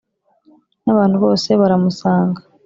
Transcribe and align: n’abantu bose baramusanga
n’abantu 0.83 1.15
bose 1.23 1.49
baramusanga 1.61 2.41